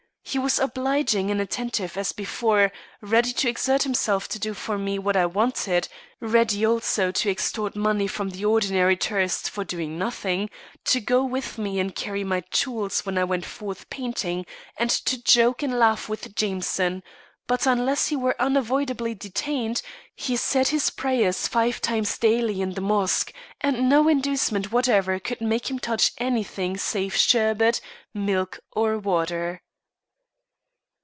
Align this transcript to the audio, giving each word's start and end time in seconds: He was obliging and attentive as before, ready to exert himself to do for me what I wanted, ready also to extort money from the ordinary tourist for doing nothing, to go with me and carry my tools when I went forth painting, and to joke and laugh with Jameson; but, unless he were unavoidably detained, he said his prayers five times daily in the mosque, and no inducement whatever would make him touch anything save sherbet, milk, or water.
He 0.23 0.39
was 0.39 0.59
obliging 0.59 1.29
and 1.29 1.41
attentive 1.41 1.97
as 1.97 2.13
before, 2.13 2.71
ready 3.01 3.33
to 3.33 3.49
exert 3.49 3.83
himself 3.83 4.29
to 4.29 4.39
do 4.39 4.53
for 4.53 4.77
me 4.77 4.97
what 4.97 5.17
I 5.17 5.25
wanted, 5.25 5.89
ready 6.21 6.65
also 6.65 7.11
to 7.11 7.29
extort 7.29 7.75
money 7.75 8.07
from 8.07 8.29
the 8.29 8.45
ordinary 8.45 8.95
tourist 8.95 9.49
for 9.49 9.65
doing 9.65 9.97
nothing, 9.97 10.49
to 10.85 11.01
go 11.01 11.21
with 11.25 11.57
me 11.57 11.81
and 11.81 11.93
carry 11.93 12.23
my 12.23 12.41
tools 12.49 13.05
when 13.05 13.17
I 13.17 13.25
went 13.25 13.43
forth 13.45 13.89
painting, 13.89 14.45
and 14.77 14.89
to 14.89 15.21
joke 15.21 15.63
and 15.63 15.77
laugh 15.77 16.07
with 16.07 16.33
Jameson; 16.33 17.03
but, 17.45 17.67
unless 17.67 18.07
he 18.07 18.15
were 18.15 18.41
unavoidably 18.41 19.13
detained, 19.13 19.81
he 20.15 20.37
said 20.37 20.69
his 20.69 20.91
prayers 20.91 21.45
five 21.45 21.81
times 21.81 22.17
daily 22.17 22.61
in 22.61 22.75
the 22.75 22.79
mosque, 22.79 23.33
and 23.59 23.89
no 23.89 24.07
inducement 24.07 24.71
whatever 24.71 25.19
would 25.29 25.41
make 25.41 25.69
him 25.69 25.77
touch 25.79 26.13
anything 26.19 26.77
save 26.77 27.17
sherbet, 27.17 27.81
milk, 28.13 28.59
or 28.71 28.97
water. 28.97 29.61